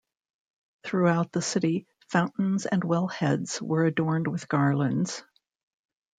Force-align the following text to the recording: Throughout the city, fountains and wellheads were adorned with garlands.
Throughout 0.83 1.31
the 1.31 1.43
city, 1.43 1.85
fountains 2.07 2.65
and 2.65 2.81
wellheads 2.81 3.61
were 3.61 3.85
adorned 3.85 4.27
with 4.27 4.47
garlands. 4.49 5.23